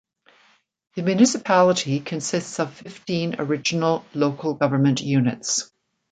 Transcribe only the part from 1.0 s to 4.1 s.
municipality consists of fifteen original